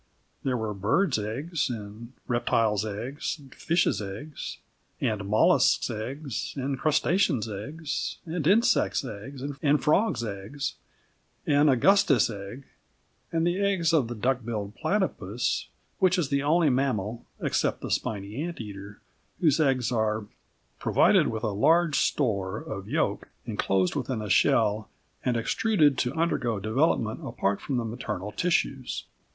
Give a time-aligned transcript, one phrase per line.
[0.43, 4.57] There were birds' eggs, and reptiles' eggs, and fishes' eggs,
[4.99, 10.73] and molluscs' eggs, and crustaceans' eggs, and insects' eggs, and frogs' eggs,
[11.45, 12.65] and Augustus Egg,
[13.31, 15.67] and the eggs of the duck billed platypus,
[15.99, 18.99] which is the only mammal (except the spiny ant eater)
[19.39, 20.25] whose eggs are
[20.79, 24.89] "provided with a large store of yolk, enclosed within a shell,
[25.23, 29.03] and extruded to undergo development apart from the maternal tissues."